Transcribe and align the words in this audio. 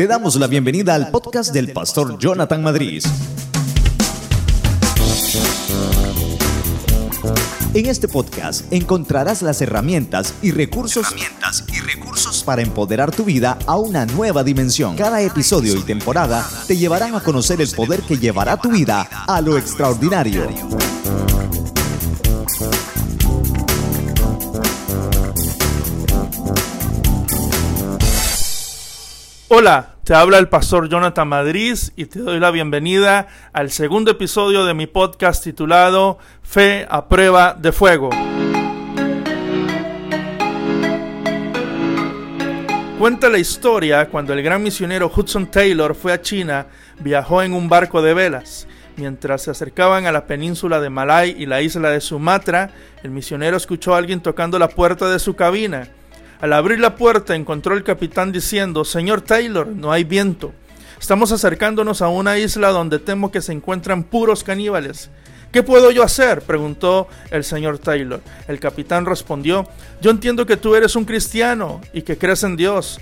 Te 0.00 0.06
damos 0.06 0.36
la 0.36 0.46
bienvenida 0.46 0.94
al 0.94 1.10
podcast 1.10 1.52
del 1.52 1.74
pastor 1.74 2.18
Jonathan 2.18 2.62
Madrid. 2.62 3.04
En 7.74 7.84
este 7.84 8.08
podcast 8.08 8.64
encontrarás 8.72 9.42
las 9.42 9.60
herramientas 9.60 10.32
y 10.40 10.52
recursos, 10.52 11.06
herramientas 11.06 11.64
y 11.70 11.80
recursos 11.80 12.42
para 12.42 12.62
empoderar 12.62 13.14
tu 13.14 13.24
vida 13.24 13.58
a 13.66 13.76
una 13.76 14.06
nueva 14.06 14.42
dimensión. 14.42 14.96
Cada 14.96 15.20
episodio 15.20 15.76
y 15.76 15.82
temporada 15.82 16.48
te 16.66 16.78
llevarán 16.78 17.14
a 17.14 17.20
conocer 17.20 17.60
el 17.60 17.70
poder 17.70 18.00
que 18.00 18.16
llevará 18.16 18.56
tu 18.56 18.70
vida 18.70 19.06
a 19.26 19.42
lo 19.42 19.58
extraordinario. 19.58 20.48
Hola, 29.52 29.96
te 30.04 30.14
habla 30.14 30.38
el 30.38 30.48
pastor 30.48 30.88
Jonathan 30.88 31.26
Madrid 31.26 31.76
y 31.96 32.04
te 32.04 32.20
doy 32.20 32.38
la 32.38 32.52
bienvenida 32.52 33.26
al 33.52 33.72
segundo 33.72 34.12
episodio 34.12 34.64
de 34.64 34.74
mi 34.74 34.86
podcast 34.86 35.42
titulado 35.42 36.18
Fe 36.40 36.86
a 36.88 37.08
prueba 37.08 37.56
de 37.58 37.72
fuego. 37.72 38.10
Cuenta 43.00 43.28
la 43.28 43.38
historia 43.38 44.08
cuando 44.08 44.34
el 44.34 44.42
gran 44.44 44.62
misionero 44.62 45.10
Hudson 45.12 45.50
Taylor 45.50 45.96
fue 45.96 46.12
a 46.12 46.22
China, 46.22 46.68
viajó 47.00 47.42
en 47.42 47.52
un 47.52 47.68
barco 47.68 48.02
de 48.02 48.14
velas. 48.14 48.68
Mientras 48.96 49.42
se 49.42 49.50
acercaban 49.50 50.06
a 50.06 50.12
la 50.12 50.26
península 50.26 50.80
de 50.80 50.90
Malay 50.90 51.34
y 51.36 51.46
la 51.46 51.60
isla 51.60 51.90
de 51.90 52.00
Sumatra, 52.00 52.70
el 53.02 53.10
misionero 53.10 53.56
escuchó 53.56 53.96
a 53.96 53.98
alguien 53.98 54.20
tocando 54.20 54.60
la 54.60 54.68
puerta 54.68 55.10
de 55.10 55.18
su 55.18 55.34
cabina. 55.34 55.88
Al 56.40 56.54
abrir 56.54 56.80
la 56.80 56.96
puerta 56.96 57.34
encontró 57.34 57.76
el 57.76 57.84
capitán 57.84 58.32
diciendo, 58.32 58.86
Señor 58.86 59.20
Taylor, 59.20 59.66
no 59.66 59.92
hay 59.92 60.04
viento. 60.04 60.52
Estamos 60.98 61.32
acercándonos 61.32 62.00
a 62.00 62.08
una 62.08 62.38
isla 62.38 62.70
donde 62.70 62.98
temo 62.98 63.30
que 63.30 63.42
se 63.42 63.52
encuentran 63.52 64.04
puros 64.04 64.42
caníbales. 64.42 65.10
¿Qué 65.52 65.62
puedo 65.62 65.90
yo 65.90 66.02
hacer? 66.02 66.40
preguntó 66.42 67.08
el 67.30 67.44
señor 67.44 67.78
Taylor. 67.78 68.20
El 68.48 68.58
capitán 68.58 69.04
respondió, 69.04 69.68
yo 70.00 70.10
entiendo 70.10 70.46
que 70.46 70.56
tú 70.56 70.74
eres 70.74 70.96
un 70.96 71.04
cristiano 71.04 71.82
y 71.92 72.02
que 72.02 72.16
crees 72.16 72.42
en 72.42 72.56
Dios. 72.56 73.00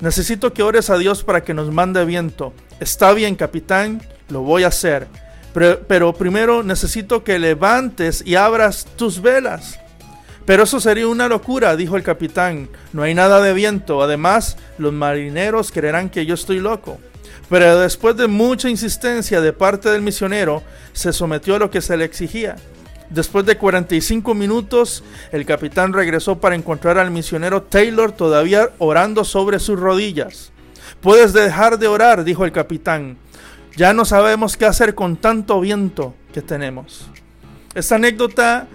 Necesito 0.00 0.52
que 0.52 0.62
ores 0.62 0.88
a 0.88 0.98
Dios 0.98 1.24
para 1.24 1.42
que 1.42 1.54
nos 1.54 1.72
mande 1.72 2.04
viento. 2.04 2.52
Está 2.78 3.12
bien, 3.14 3.34
capitán, 3.34 4.00
lo 4.28 4.42
voy 4.42 4.62
a 4.62 4.68
hacer. 4.68 5.08
Pero, 5.54 5.80
pero 5.88 6.12
primero 6.12 6.62
necesito 6.62 7.24
que 7.24 7.38
levantes 7.38 8.22
y 8.24 8.36
abras 8.36 8.86
tus 8.96 9.20
velas. 9.20 9.80
Pero 10.46 10.62
eso 10.62 10.80
sería 10.80 11.08
una 11.08 11.28
locura, 11.28 11.76
dijo 11.76 11.96
el 11.96 12.04
capitán. 12.04 12.68
No 12.92 13.02
hay 13.02 13.14
nada 13.14 13.42
de 13.42 13.52
viento. 13.52 14.00
Además, 14.02 14.56
los 14.78 14.92
marineros 14.92 15.72
creerán 15.72 16.08
que 16.08 16.24
yo 16.24 16.34
estoy 16.34 16.60
loco. 16.60 16.98
Pero 17.50 17.80
después 17.80 18.16
de 18.16 18.28
mucha 18.28 18.70
insistencia 18.70 19.40
de 19.40 19.52
parte 19.52 19.90
del 19.90 20.02
misionero, 20.02 20.62
se 20.92 21.12
sometió 21.12 21.56
a 21.56 21.58
lo 21.58 21.70
que 21.70 21.82
se 21.82 21.96
le 21.96 22.04
exigía. 22.04 22.56
Después 23.10 23.44
de 23.44 23.56
45 23.56 24.34
minutos, 24.34 25.04
el 25.30 25.44
capitán 25.46 25.92
regresó 25.92 26.38
para 26.38 26.56
encontrar 26.56 26.98
al 26.98 27.10
misionero 27.10 27.62
Taylor 27.62 28.12
todavía 28.12 28.70
orando 28.78 29.24
sobre 29.24 29.58
sus 29.58 29.78
rodillas. 29.78 30.52
Puedes 31.00 31.32
dejar 31.32 31.78
de 31.78 31.88
orar, 31.88 32.24
dijo 32.24 32.44
el 32.44 32.52
capitán. 32.52 33.16
Ya 33.76 33.92
no 33.92 34.04
sabemos 34.04 34.56
qué 34.56 34.64
hacer 34.64 34.94
con 34.94 35.16
tanto 35.16 35.60
viento 35.60 36.14
que 36.32 36.42
tenemos. 36.42 37.08
Esta 37.74 37.96
anécdota 37.96 38.66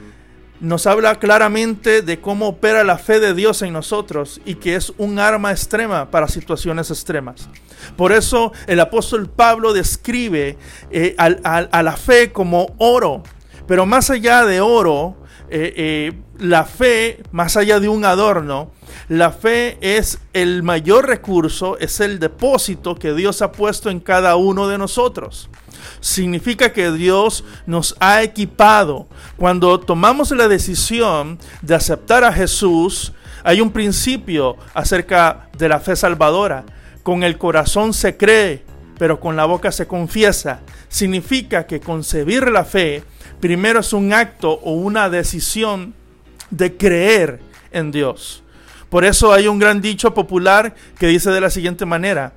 nos 0.61 0.85
habla 0.85 1.15
claramente 1.15 2.03
de 2.03 2.19
cómo 2.21 2.47
opera 2.47 2.83
la 2.83 2.99
fe 2.99 3.19
de 3.19 3.33
Dios 3.33 3.63
en 3.63 3.73
nosotros 3.73 4.39
y 4.45 4.55
que 4.55 4.75
es 4.75 4.93
un 4.97 5.17
arma 5.17 5.51
extrema 5.51 6.09
para 6.11 6.27
situaciones 6.27 6.91
extremas. 6.91 7.49
Por 7.97 8.11
eso 8.11 8.53
el 8.67 8.79
apóstol 8.79 9.27
Pablo 9.27 9.73
describe 9.73 10.57
eh, 10.91 11.15
a, 11.17 11.81
la 11.81 11.97
fe 11.97 12.31
como 12.31 12.75
oro, 12.77 13.23
pero 13.67 13.87
más 13.87 14.11
allá 14.11 14.45
de 14.45 14.61
oro, 14.61 15.17
eh, 15.49 15.73
eh, 15.75 16.13
la 16.37 16.63
fe, 16.63 17.23
más 17.31 17.57
allá 17.57 17.79
de 17.79 17.89
un 17.89 18.05
adorno, 18.05 18.71
la 19.07 19.31
fe 19.31 19.77
es 19.81 20.19
el 20.33 20.63
mayor 20.63 21.07
recurso, 21.07 21.77
es 21.79 21.99
el 21.99 22.19
depósito 22.19 22.95
que 22.95 23.13
Dios 23.13 23.41
ha 23.41 23.51
puesto 23.51 23.89
en 23.89 23.99
cada 23.99 24.35
uno 24.35 24.67
de 24.67 24.77
nosotros 24.77 25.49
significa 25.99 26.73
que 26.73 26.91
Dios 26.91 27.43
nos 27.65 27.95
ha 27.99 28.23
equipado. 28.23 29.07
Cuando 29.37 29.79
tomamos 29.79 30.31
la 30.31 30.47
decisión 30.47 31.39
de 31.61 31.75
aceptar 31.75 32.23
a 32.23 32.33
Jesús, 32.33 33.13
hay 33.43 33.61
un 33.61 33.71
principio 33.71 34.57
acerca 34.73 35.49
de 35.57 35.69
la 35.69 35.79
fe 35.79 35.95
salvadora. 35.95 36.65
Con 37.03 37.23
el 37.23 37.37
corazón 37.37 37.93
se 37.93 38.17
cree, 38.17 38.63
pero 38.97 39.19
con 39.19 39.35
la 39.35 39.45
boca 39.45 39.71
se 39.71 39.87
confiesa. 39.87 40.61
Significa 40.89 41.65
que 41.65 41.79
concebir 41.79 42.49
la 42.49 42.65
fe 42.65 43.03
primero 43.39 43.79
es 43.79 43.93
un 43.93 44.13
acto 44.13 44.51
o 44.51 44.73
una 44.73 45.09
decisión 45.09 45.95
de 46.49 46.77
creer 46.77 47.39
en 47.71 47.91
Dios. 47.91 48.43
Por 48.91 49.05
eso 49.05 49.31
hay 49.31 49.47
un 49.47 49.57
gran 49.57 49.79
dicho 49.79 50.13
popular 50.13 50.75
que 50.99 51.07
dice 51.07 51.31
de 51.31 51.39
la 51.39 51.49
siguiente 51.49 51.85
manera, 51.85 52.33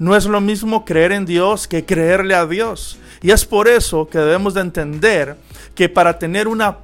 no 0.00 0.16
es 0.16 0.24
lo 0.24 0.40
mismo 0.40 0.84
creer 0.84 1.12
en 1.12 1.24
Dios 1.24 1.68
que 1.68 1.84
creerle 1.84 2.34
a 2.34 2.44
Dios. 2.44 2.98
Y 3.22 3.30
es 3.30 3.44
por 3.44 3.68
eso 3.68 4.08
que 4.08 4.18
debemos 4.18 4.52
de 4.54 4.62
entender 4.62 5.36
que 5.76 5.88
para 5.88 6.18
tener 6.18 6.48
una 6.48 6.78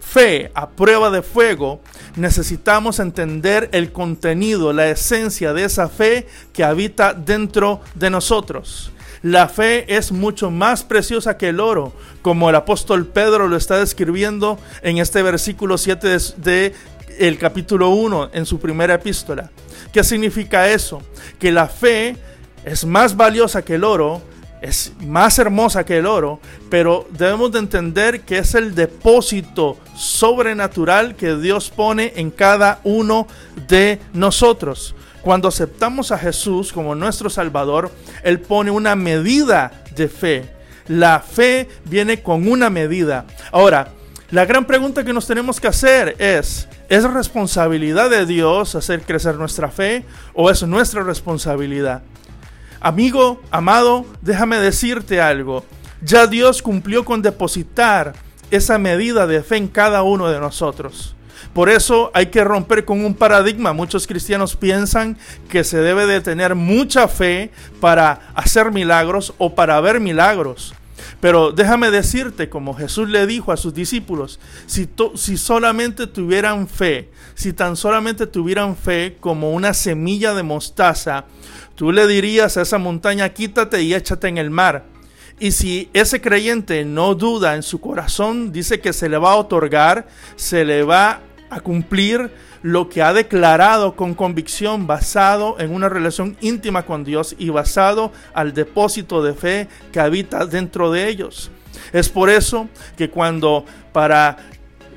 fe 0.00 0.50
a 0.52 0.68
prueba 0.68 1.10
de 1.10 1.22
fuego, 1.22 1.80
necesitamos 2.16 2.98
entender 2.98 3.68
el 3.70 3.92
contenido, 3.92 4.72
la 4.72 4.88
esencia 4.88 5.52
de 5.52 5.62
esa 5.62 5.88
fe 5.88 6.26
que 6.52 6.64
habita 6.64 7.14
dentro 7.14 7.82
de 7.94 8.10
nosotros. 8.10 8.90
La 9.22 9.48
fe 9.48 9.96
es 9.96 10.10
mucho 10.10 10.50
más 10.50 10.82
preciosa 10.82 11.36
que 11.36 11.50
el 11.50 11.60
oro, 11.60 11.92
como 12.20 12.50
el 12.50 12.56
apóstol 12.56 13.06
Pedro 13.06 13.46
lo 13.46 13.56
está 13.56 13.78
describiendo 13.78 14.58
en 14.82 14.98
este 14.98 15.22
versículo 15.22 15.78
7 15.78 16.08
de, 16.08 16.18
de 16.38 16.74
el 17.18 17.38
capítulo 17.38 17.90
1 17.90 18.30
en 18.32 18.46
su 18.46 18.58
primera 18.58 18.94
epístola. 18.94 19.50
¿Qué 19.92 20.04
significa 20.04 20.68
eso? 20.68 21.02
Que 21.38 21.52
la 21.52 21.68
fe 21.68 22.16
es 22.64 22.84
más 22.84 23.16
valiosa 23.16 23.62
que 23.62 23.74
el 23.74 23.84
oro, 23.84 24.22
es 24.60 24.92
más 25.00 25.38
hermosa 25.38 25.84
que 25.84 25.98
el 25.98 26.06
oro, 26.06 26.40
pero 26.70 27.06
debemos 27.10 27.52
de 27.52 27.60
entender 27.60 28.22
que 28.22 28.38
es 28.38 28.54
el 28.54 28.74
depósito 28.74 29.76
sobrenatural 29.94 31.14
que 31.14 31.36
Dios 31.36 31.70
pone 31.70 32.12
en 32.16 32.30
cada 32.30 32.80
uno 32.84 33.26
de 33.68 34.00
nosotros. 34.12 34.94
Cuando 35.22 35.48
aceptamos 35.48 36.12
a 36.12 36.18
Jesús 36.18 36.72
como 36.72 36.94
nuestro 36.94 37.30
Salvador, 37.30 37.90
Él 38.22 38.40
pone 38.40 38.70
una 38.70 38.94
medida 38.96 39.84
de 39.94 40.08
fe. 40.08 40.50
La 40.88 41.20
fe 41.20 41.68
viene 41.84 42.22
con 42.22 42.48
una 42.48 42.70
medida. 42.70 43.26
Ahora, 43.50 43.88
la 44.30 44.44
gran 44.44 44.64
pregunta 44.64 45.04
que 45.04 45.12
nos 45.12 45.26
tenemos 45.26 45.60
que 45.60 45.68
hacer 45.68 46.16
es, 46.18 46.68
¿es 46.88 47.04
responsabilidad 47.04 48.10
de 48.10 48.26
Dios 48.26 48.74
hacer 48.74 49.02
crecer 49.02 49.36
nuestra 49.36 49.70
fe 49.70 50.04
o 50.34 50.50
es 50.50 50.64
nuestra 50.64 51.04
responsabilidad? 51.04 52.02
Amigo, 52.80 53.40
amado, 53.52 54.04
déjame 54.22 54.58
decirte 54.58 55.20
algo. 55.20 55.64
Ya 56.02 56.26
Dios 56.26 56.60
cumplió 56.60 57.04
con 57.04 57.22
depositar 57.22 58.14
esa 58.50 58.78
medida 58.78 59.28
de 59.28 59.42
fe 59.42 59.58
en 59.58 59.68
cada 59.68 60.02
uno 60.02 60.28
de 60.28 60.40
nosotros. 60.40 61.14
Por 61.54 61.70
eso 61.70 62.10
hay 62.12 62.26
que 62.26 62.44
romper 62.44 62.84
con 62.84 63.04
un 63.04 63.14
paradigma. 63.14 63.72
Muchos 63.72 64.06
cristianos 64.06 64.56
piensan 64.56 65.16
que 65.48 65.64
se 65.64 65.78
debe 65.78 66.04
de 66.04 66.20
tener 66.20 66.54
mucha 66.54 67.08
fe 67.08 67.50
para 67.80 68.32
hacer 68.34 68.72
milagros 68.72 69.34
o 69.38 69.54
para 69.54 69.80
ver 69.80 70.00
milagros. 70.00 70.74
Pero 71.20 71.50
déjame 71.50 71.90
decirte, 71.90 72.48
como 72.48 72.74
Jesús 72.74 73.08
le 73.08 73.26
dijo 73.26 73.50
a 73.50 73.56
sus 73.56 73.72
discípulos, 73.72 74.38
si, 74.66 74.88
si 75.14 75.36
solamente 75.36 76.06
tuvieran 76.06 76.68
fe, 76.68 77.10
si 77.34 77.52
tan 77.52 77.76
solamente 77.76 78.26
tuvieran 78.26 78.76
fe 78.76 79.16
como 79.18 79.52
una 79.52 79.72
semilla 79.72 80.34
de 80.34 80.42
mostaza, 80.42 81.24
tú 81.74 81.90
le 81.90 82.06
dirías 82.06 82.56
a 82.56 82.62
esa 82.62 82.78
montaña, 82.78 83.30
quítate 83.30 83.82
y 83.82 83.94
échate 83.94 84.28
en 84.28 84.38
el 84.38 84.50
mar. 84.50 84.84
Y 85.38 85.52
si 85.52 85.90
ese 85.92 86.20
creyente 86.20 86.84
no 86.84 87.14
duda 87.14 87.56
en 87.56 87.62
su 87.62 87.80
corazón, 87.80 88.52
dice 88.52 88.80
que 88.80 88.92
se 88.92 89.08
le 89.08 89.18
va 89.18 89.32
a 89.32 89.36
otorgar, 89.36 90.08
se 90.36 90.64
le 90.64 90.82
va 90.82 91.20
a 91.50 91.60
cumplir 91.60 92.30
lo 92.62 92.88
que 92.88 93.02
ha 93.02 93.12
declarado 93.12 93.96
con 93.96 94.14
convicción 94.14 94.86
basado 94.86 95.56
en 95.58 95.72
una 95.72 95.88
relación 95.88 96.36
íntima 96.40 96.84
con 96.84 97.04
Dios 97.04 97.34
y 97.38 97.50
basado 97.50 98.12
al 98.34 98.54
depósito 98.54 99.22
de 99.22 99.34
fe 99.34 99.68
que 99.92 100.00
habita 100.00 100.46
dentro 100.46 100.90
de 100.90 101.08
ellos. 101.08 101.50
Es 101.92 102.08
por 102.08 102.30
eso 102.30 102.68
que 102.96 103.10
cuando 103.10 103.64
para 103.92 104.36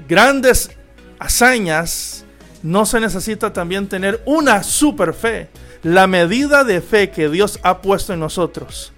grandes 0.07 0.71
hazañas 1.19 2.25
no 2.63 2.85
se 2.85 2.99
necesita 2.99 3.53
también 3.53 3.87
tener 3.87 4.21
una 4.25 4.63
super 4.63 5.13
fe. 5.13 5.49
La 5.83 6.07
medida 6.07 6.63
de 6.63 6.81
fe 6.81 7.09
que 7.09 7.29
Dios 7.29 7.59
ha 7.63 7.81
puesto 7.81 8.13
en 8.13 8.19
nosotros 8.19 8.91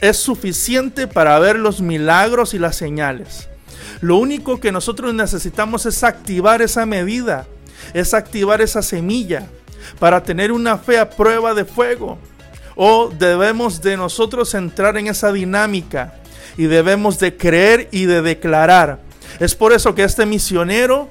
es 0.00 0.16
suficiente 0.16 1.06
para 1.06 1.38
ver 1.38 1.56
los 1.58 1.80
milagros 1.80 2.54
y 2.54 2.58
las 2.58 2.76
señales. 2.76 3.48
Lo 4.02 4.16
único 4.18 4.60
que 4.60 4.70
nosotros 4.70 5.14
necesitamos 5.14 5.86
es 5.86 6.04
activar 6.04 6.60
esa 6.60 6.84
medida 6.84 7.46
es 7.94 8.14
activar 8.14 8.60
esa 8.60 8.82
semilla 8.82 9.46
para 9.98 10.22
tener 10.22 10.52
una 10.52 10.78
fe 10.78 10.98
a 10.98 11.10
prueba 11.10 11.54
de 11.54 11.64
fuego. 11.64 12.18
o 12.74 13.10
debemos 13.10 13.82
de 13.82 13.98
nosotros 13.98 14.54
entrar 14.54 14.96
en 14.96 15.06
esa 15.06 15.30
dinámica 15.30 16.14
y 16.56 16.64
debemos 16.64 17.18
de 17.18 17.36
creer 17.36 17.88
y 17.92 18.06
de 18.06 18.22
declarar. 18.22 18.98
Es 19.40 19.54
por 19.54 19.74
eso 19.74 19.94
que 19.94 20.04
este 20.04 20.24
misionero 20.24 21.06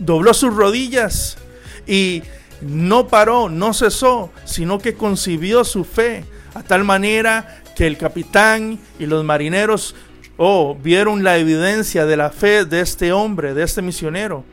dobló 0.00 0.34
sus 0.34 0.52
rodillas 0.52 1.38
y 1.86 2.24
no 2.60 3.06
paró, 3.06 3.48
no 3.48 3.74
cesó, 3.74 4.32
sino 4.44 4.80
que 4.80 4.94
concibió 4.94 5.62
su 5.62 5.84
fe 5.84 6.24
a 6.52 6.64
tal 6.64 6.82
manera 6.82 7.62
que 7.76 7.86
el 7.86 7.96
capitán 7.96 8.80
y 8.98 9.06
los 9.06 9.24
marineros 9.24 9.94
oh, 10.38 10.74
vieron 10.82 11.22
la 11.22 11.36
evidencia 11.36 12.06
de 12.06 12.16
la 12.16 12.30
fe 12.30 12.64
de 12.64 12.80
este 12.80 13.12
hombre, 13.12 13.52
de 13.52 13.64
este 13.64 13.82
misionero. 13.82 14.44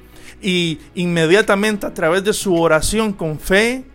Y 0.41 0.79
inmediatamente 0.95 1.85
a 1.85 1.93
través 1.93 2.23
de 2.23 2.33
su 2.33 2.55
oración 2.59 3.13
con 3.13 3.39
fe, 3.39 3.85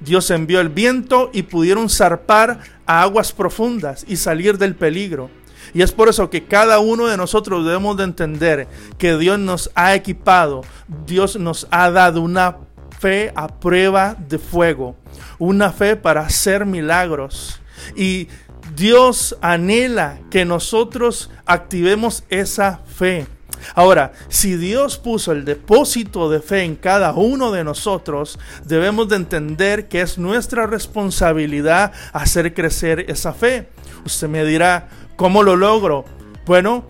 Dios 0.00 0.30
envió 0.30 0.60
el 0.60 0.68
viento 0.68 1.30
y 1.32 1.44
pudieron 1.44 1.88
zarpar 1.88 2.58
a 2.86 3.02
aguas 3.02 3.32
profundas 3.32 4.04
y 4.08 4.16
salir 4.16 4.58
del 4.58 4.74
peligro. 4.74 5.30
Y 5.74 5.82
es 5.82 5.92
por 5.92 6.08
eso 6.08 6.30
que 6.30 6.44
cada 6.44 6.78
uno 6.78 7.06
de 7.06 7.16
nosotros 7.16 7.64
debemos 7.64 7.96
de 7.96 8.04
entender 8.04 8.68
que 8.98 9.16
Dios 9.16 9.38
nos 9.38 9.70
ha 9.74 9.94
equipado, 9.94 10.62
Dios 11.06 11.36
nos 11.36 11.66
ha 11.70 11.90
dado 11.90 12.20
una 12.22 12.56
fe 12.98 13.32
a 13.34 13.48
prueba 13.48 14.16
de 14.28 14.38
fuego, 14.38 14.96
una 15.38 15.70
fe 15.70 15.96
para 15.96 16.22
hacer 16.22 16.64
milagros. 16.64 17.60
Y 17.94 18.28
Dios 18.76 19.38
anhela 19.40 20.18
que 20.30 20.44
nosotros 20.44 21.30
activemos 21.46 22.24
esa 22.28 22.82
fe. 22.84 23.26
Ahora, 23.74 24.12
si 24.28 24.56
Dios 24.56 24.98
puso 24.98 25.32
el 25.32 25.46
depósito 25.46 26.28
de 26.28 26.40
fe 26.40 26.60
en 26.60 26.76
cada 26.76 27.14
uno 27.14 27.52
de 27.52 27.64
nosotros, 27.64 28.38
debemos 28.66 29.08
de 29.08 29.16
entender 29.16 29.88
que 29.88 30.02
es 30.02 30.18
nuestra 30.18 30.66
responsabilidad 30.66 31.92
hacer 32.12 32.52
crecer 32.52 33.06
esa 33.08 33.32
fe. 33.32 33.70
Usted 34.04 34.28
me 34.28 34.44
dirá, 34.44 34.88
¿cómo 35.16 35.42
lo 35.42 35.56
logro? 35.56 36.04
Bueno, 36.44 36.84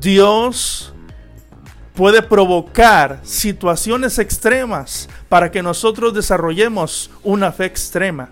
Dios 0.00 0.92
puede 1.94 2.20
provocar 2.22 3.20
situaciones 3.22 4.18
extremas 4.18 5.08
para 5.28 5.52
que 5.52 5.62
nosotros 5.62 6.14
desarrollemos 6.14 7.12
una 7.22 7.52
fe 7.52 7.66
extrema. 7.66 8.30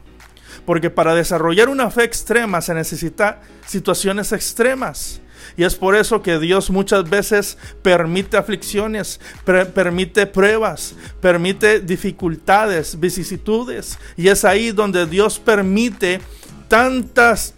Porque 0.65 0.91
para 0.91 1.15
desarrollar 1.15 1.69
una 1.69 1.91
fe 1.91 2.05
extrema 2.05 2.61
se 2.61 2.75
necesita 2.75 3.41
situaciones 3.67 4.33
extremas. 4.33 5.21
Y 5.57 5.65
es 5.65 5.75
por 5.75 5.95
eso 5.95 6.23
que 6.23 6.39
Dios 6.39 6.71
muchas 6.71 7.09
veces 7.09 7.59
permite 7.83 8.37
aflicciones, 8.37 9.21
permite 9.45 10.27
pruebas, 10.27 10.95
permite 11.21 11.81
dificultades, 11.81 12.99
vicisitudes. 12.99 13.99
Y 14.17 14.29
es 14.29 14.45
ahí 14.45 14.71
donde 14.71 15.07
Dios 15.07 15.39
permite 15.39 16.21
tantas 16.69 17.55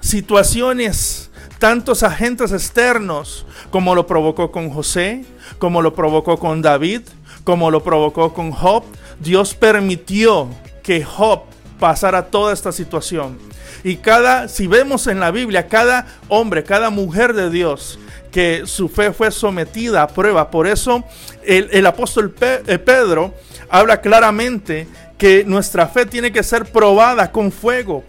situaciones, 0.00 1.30
tantos 1.58 2.02
agentes 2.02 2.52
externos, 2.52 3.46
como 3.70 3.94
lo 3.94 4.06
provocó 4.06 4.50
con 4.50 4.70
José, 4.70 5.24
como 5.58 5.82
lo 5.82 5.94
provocó 5.94 6.38
con 6.38 6.62
David, 6.62 7.02
como 7.44 7.70
lo 7.70 7.82
provocó 7.82 8.34
con 8.34 8.50
Job. 8.50 8.84
Dios 9.20 9.54
permitió 9.54 10.48
que 10.82 11.04
Job 11.04 11.42
pasara 11.78 12.26
toda 12.26 12.52
esta 12.52 12.72
situación. 12.72 13.38
Y 13.84 13.96
cada, 13.96 14.48
si 14.48 14.66
vemos 14.66 15.06
en 15.06 15.20
la 15.20 15.30
Biblia, 15.30 15.68
cada 15.68 16.06
hombre, 16.28 16.64
cada 16.64 16.90
mujer 16.90 17.32
de 17.32 17.50
Dios, 17.50 17.98
que 18.30 18.62
su 18.66 18.88
fe 18.88 19.12
fue 19.12 19.30
sometida 19.30 20.02
a 20.02 20.08
prueba. 20.08 20.50
Por 20.50 20.66
eso 20.66 21.04
el, 21.44 21.86
apóstol 21.86 22.34
eh, 22.40 22.78
Pedro 22.78 23.34
habla 23.68 24.00
claramente 24.00 24.86
que 25.16 25.44
nuestra 25.44 25.86
fe 25.88 26.06
tiene 26.06 26.32
que 26.32 26.42
ser 26.42 26.66
probada 26.66 27.30
con 27.32 27.50
fuego. 27.52 28.04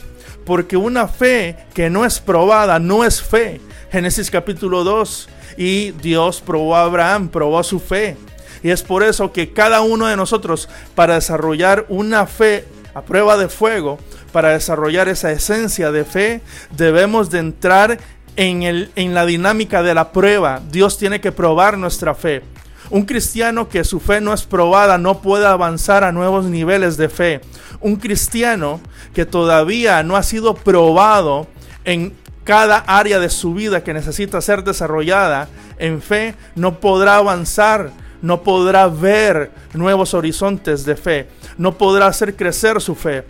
Porque 0.46 0.78
una 0.78 1.08
fe 1.08 1.56
que 1.74 1.90
no 1.90 2.06
es 2.06 2.20
probada 2.20 2.80
no 2.80 3.04
es 3.04 3.22
fe. 3.22 3.62
Génesis 3.92 4.32
capítulo 4.32 4.84
2. 4.84 5.30
Y 5.58 5.92
Dios 5.92 6.42
probó 6.42 6.76
a 6.76 6.84
Abraham, 6.84 7.30
probó 7.30 7.64
su 7.64 7.80
fe. 7.80 8.18
Y 8.64 8.72
es 8.72 8.82
por 8.82 9.04
eso 9.04 9.32
que 9.32 9.54
cada 9.54 9.82
uno 9.82 10.08
de 10.08 10.18
nosotros, 10.18 10.68
para 10.96 11.16
desarrollar 11.16 11.86
una 11.88 12.26
fe 12.26 12.66
a 12.94 13.02
prueba 13.02 13.38
de 13.38 13.50
fuego, 13.50 14.00
para 14.32 14.50
desarrollar 14.50 15.08
esa 15.08 15.32
esencia 15.32 15.92
de 15.92 16.06
fe, 16.06 16.42
debemos 16.76 17.30
de 17.30 17.40
entrar 17.40 18.00
en, 18.36 18.64
el, 18.64 18.92
en 18.96 19.14
la 19.14 19.26
dinámica 19.26 19.84
de 19.84 19.94
la 19.94 20.12
prueba. 20.12 20.62
Dios 20.72 20.98
tiene 20.98 21.22
que 21.22 21.32
probar 21.32 21.78
nuestra 21.78 22.16
fe. 22.16 22.42
Un 22.90 23.06
cristiano 23.06 23.70
que 23.70 23.84
su 23.84 24.00
fe 24.00 24.20
no 24.20 24.34
es 24.34 24.44
probada 24.44 24.98
no 24.98 25.22
puede 25.22 25.46
avanzar 25.46 26.04
a 26.04 26.12
nuevos 26.12 26.46
niveles 26.46 26.98
de 26.98 27.10
fe. 27.10 27.42
Un 27.82 27.98
cristiano 27.98 28.82
que 29.14 29.26
todavía 29.26 30.02
no 30.04 30.16
ha 30.16 30.24
sido 30.24 30.56
probado 30.56 31.48
en 31.86 32.14
cada 32.44 32.78
área 32.78 33.20
de 33.20 33.30
su 33.30 33.54
vida 33.54 33.84
que 33.84 33.94
necesita 33.94 34.42
ser 34.42 34.64
desarrollada 34.64 35.50
en 35.78 36.02
fe 36.02 36.34
no 36.56 36.80
podrá 36.80 37.18
avanzar, 37.18 37.92
no 38.22 38.44
podrá 38.44 38.88
ver 38.88 39.52
nuevos 39.74 40.14
horizontes 40.14 40.86
de 40.86 40.96
fe, 40.96 41.28
no 41.58 41.78
podrá 41.78 42.08
hacer 42.08 42.36
crecer 42.36 42.82
su 42.82 42.96
fe. 42.96 43.24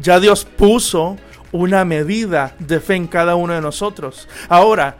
Ya 0.00 0.18
Dios 0.20 0.44
puso 0.44 1.16
una 1.50 1.84
medida 1.84 2.54
de 2.58 2.80
fe 2.80 2.96
en 2.96 3.06
cada 3.06 3.34
uno 3.34 3.52
de 3.52 3.60
nosotros. 3.60 4.28
Ahora, 4.48 4.96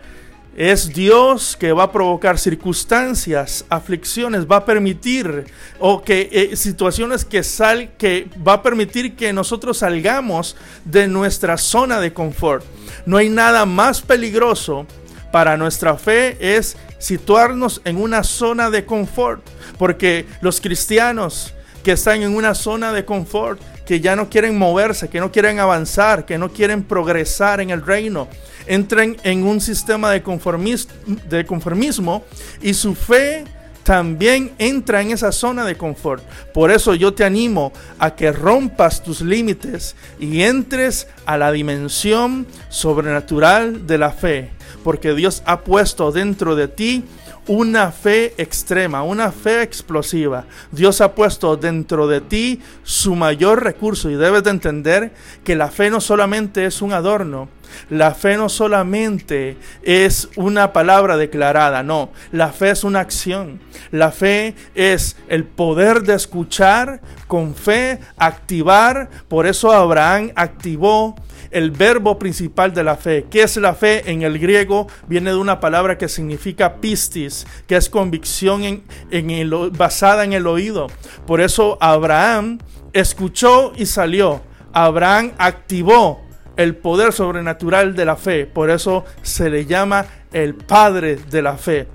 es 0.55 0.93
Dios 0.93 1.57
que 1.59 1.73
va 1.73 1.85
a 1.85 1.93
provocar 1.93 2.39
circunstancias, 2.39 3.65
aflicciones, 3.71 4.47
va 4.47 4.57
a 4.57 4.65
permitir 4.67 5.47
o 5.81 6.03
que 6.03 6.29
eh, 6.31 6.57
situaciones 6.57 7.25
que 7.25 7.43
sal 7.43 7.93
que 7.97 8.29
va 8.47 8.55
a 8.55 8.63
permitir 8.63 9.17
que 9.17 9.33
nosotros 9.33 9.79
salgamos 9.79 10.55
de 10.85 11.09
nuestra 11.09 11.57
zona 11.57 12.01
de 12.01 12.13
confort. 12.13 12.67
No 13.07 13.17
hay 13.17 13.31
nada 13.31 13.65
más 13.65 14.03
peligroso 14.03 14.87
para 15.33 15.57
nuestra 15.57 15.97
fe 15.97 16.57
es 16.57 16.77
situarnos 16.99 17.81
en 17.85 17.97
una 17.97 18.23
zona 18.23 18.71
de 18.71 18.85
confort, 18.85 19.45
porque 19.79 20.27
los 20.41 20.61
cristianos 20.61 21.53
que 21.83 21.93
están 21.93 22.23
en 22.23 22.37
una 22.37 22.55
zona 22.55 22.93
de 22.93 23.05
confort 23.05 23.61
que 23.85 24.01
ya 24.01 24.15
no 24.15 24.31
quieren 24.31 24.57
moverse, 24.57 25.09
que 25.09 25.19
no 25.19 25.33
quieren 25.33 25.59
avanzar, 25.59 26.25
que 26.25 26.39
no 26.39 26.53
quieren 26.53 26.85
progresar 26.85 27.61
en 27.61 27.71
el 27.71 27.85
reino. 27.85 28.29
Entren 28.67 29.17
en 29.25 29.45
un 29.45 29.61
sistema 29.61 30.13
de 30.13 30.23
conformismo 30.23 32.25
y 32.61 32.75
su 32.75 32.95
fe 32.95 33.45
también 33.83 34.53
entra 34.59 35.03
en 35.03 35.11
esa 35.11 35.33
zona 35.33 35.65
de 35.65 35.77
confort. 35.77 36.23
Por 36.53 36.71
eso 36.71 36.95
yo 36.95 37.15
te 37.15 37.25
animo 37.25 37.73
a 37.99 38.15
que 38.15 38.33
rompas 38.33 39.03
tus 39.03 39.21
límites 39.21 39.97
y 40.19 40.43
entres 40.43 41.09
a 41.27 41.37
la 41.37 41.53
dimensión 41.53 42.47
sobrenatural 42.69 43.87
de 43.87 43.99
la 43.99 44.11
fe, 44.11 44.51
porque 44.85 45.15
Dios 45.15 45.43
ha 45.47 45.61
puesto 45.61 46.13
dentro 46.13 46.55
de 46.55 46.69
ti 46.69 47.05
una 47.49 47.91
fe 47.91 48.35
extrema, 48.39 49.03
una 49.03 49.33
fe 49.33 49.63
explosiva. 49.63 50.45
Dios 50.71 51.01
ha 51.01 51.15
puesto 51.15 51.57
dentro 51.57 52.07
de 52.07 52.21
ti 52.21 52.61
su 52.85 53.17
mayor 53.17 53.65
recurso 53.65 54.11
y 54.11 54.15
debes 54.15 54.45
de 54.45 54.51
entender 54.51 55.13
que 55.43 55.57
la 55.57 55.69
fe 55.69 55.91
no 55.91 56.01
solamente 56.01 56.67
es 56.67 56.83
un 56.83 56.93
adorno, 56.93 57.49
la 57.91 58.15
fe 58.15 58.37
no 58.37 58.49
solamente 58.49 59.57
es 59.83 60.29
una 60.37 60.73
palabra 60.73 61.17
declarada, 61.17 61.83
no, 61.83 62.11
la 62.31 62.53
fe 62.53 62.71
es 62.71 62.85
una 62.85 63.01
acción. 63.01 63.61
La 63.91 64.11
fe 64.11 64.55
es 64.75 65.17
el 65.29 65.45
poder 65.45 66.03
de 66.03 66.15
escuchar 66.15 67.01
con 67.27 67.55
fe, 67.55 67.99
activar. 68.17 69.11
Por 69.29 69.47
eso 69.47 69.73
Abraham 69.73 70.31
activó 70.35 71.15
el 71.51 71.71
verbo 71.71 72.19
principal 72.19 72.73
de 72.73 72.85
la 72.85 72.97
fe. 72.97 73.27
¿Qué 73.31 73.43
es 73.43 73.57
la 73.59 73.75
fe? 73.75 74.11
En 74.11 74.23
el 74.23 74.39
griego 74.39 74.87
viene 75.07 75.31
de 75.31 75.37
una 75.37 75.61
palabra 75.61 75.99
que 75.99 76.09
significa 76.09 76.77
pistis, 76.77 77.47
que 77.67 77.77
es 77.77 77.89
convicción 77.91 78.65
en, 78.65 78.83
en 79.11 79.51
basada 79.77 80.25
en 80.25 80.33
el 80.33 80.47
oído. 80.47 80.87
Por 81.27 81.41
eso 81.41 81.77
Abraham 81.81 82.59
escuchó 82.93 83.73
y 83.77 83.87
salió. 83.87 84.43
Abraham 84.73 85.33
activó 85.37 86.22
el 86.57 86.77
poder 86.77 87.13
sobrenatural 87.13 87.95
de 87.95 88.05
la 88.05 88.17
fe. 88.17 88.47
Por 88.47 88.71
eso 88.71 89.05
se 89.23 89.51
le 89.51 89.67
llama 89.67 90.07
el 90.33 90.55
Padre 90.55 91.17
de 91.17 91.43
la 91.43 91.57
fe. 91.57 91.89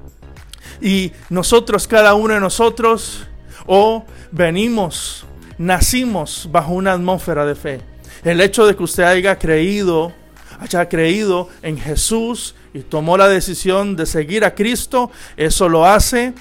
Y 0.82 1.12
nosotros, 1.30 1.88
cada 1.88 2.14
uno 2.14 2.34
de 2.34 2.40
nosotros, 2.40 3.28
o 3.66 4.06
venimos, 4.32 5.26
nacimos 5.58 6.48
bajo 6.52 6.74
una 6.74 6.94
atmósfera 6.94 7.46
de 7.46 7.56
fe. 7.56 7.82
El 8.24 8.42
hecho 8.42 8.66
de 8.66 8.76
que 8.76 8.84
usted 8.84 9.04
haya 9.04 9.38
creído, 9.38 10.14
haya 10.60 10.88
creído 10.90 11.50
en 11.62 11.78
Jesús 11.78 12.56
y 12.74 12.80
tomó 12.80 13.18
la 13.18 13.28
decisión 13.28 13.96
de 13.96 14.06
seguir 14.06 14.44
a 14.44 14.56
Cristo, 14.56 15.12
eso 15.36 15.70
lo 15.70 15.86
hace 15.86 16.34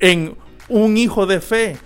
en 0.00 0.36
un 0.68 0.96
hijo 0.96 1.26
de 1.26 1.40
fe, 1.40 1.78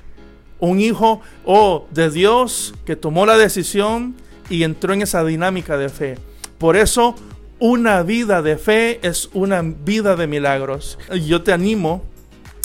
un 0.59 0.81
hijo 0.81 1.21
o 1.45 1.87
de 1.91 2.11
Dios 2.11 2.75
que 2.85 2.97
tomó 2.97 3.27
la 3.27 3.37
decisión 3.37 4.15
y 4.51 4.65
entró 4.65 4.93
en 4.93 5.01
esa 5.01 5.25
dinámica 5.25 5.79
de 5.79 5.89
fe. 5.89 6.19
Por 6.59 6.77
eso, 6.77 7.15
una 7.59 8.03
vida 8.03 8.43
de 8.43 8.59
fe 8.59 9.01
es 9.03 9.31
una 9.33 9.63
vida 9.63 10.17
de 10.17 10.27
milagros. 10.27 10.99
Yo 11.27 11.43
te 11.43 11.53
animo 11.53 12.03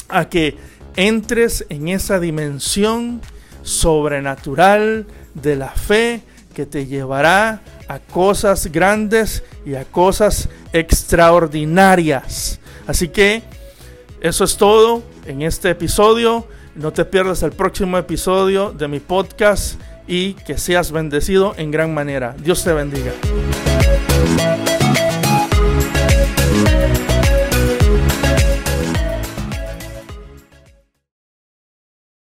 a 0.09 0.27
que 0.27 0.57
entres 0.95 1.65
en 1.69 1.87
esa 1.87 2.19
dimensión 2.19 3.21
sobrenatural 3.61 5.05
de 5.33 5.55
la 5.55 5.69
fe 5.69 6.21
que 6.53 6.65
te 6.65 6.87
llevará 6.87 7.61
a 7.87 7.99
cosas 7.99 8.71
grandes 8.71 9.43
y 9.65 9.75
a 9.75 9.85
cosas 9.85 10.49
extraordinarias. 10.73 12.59
Así 12.87 13.09
que 13.09 13.43
eso 14.21 14.43
es 14.43 14.57
todo 14.57 15.03
en 15.25 15.41
este 15.41 15.69
episodio. 15.69 16.47
No 16.75 16.93
te 16.93 17.05
pierdas 17.05 17.43
el 17.43 17.51
próximo 17.51 17.97
episodio 17.97 18.71
de 18.71 18.87
mi 18.87 18.99
podcast 18.99 19.79
y 20.07 20.33
que 20.33 20.57
seas 20.57 20.91
bendecido 20.91 21.53
en 21.57 21.71
gran 21.71 21.93
manera. 21.93 22.35
Dios 22.38 22.63
te 22.63 22.74
bendiga. 22.74 23.12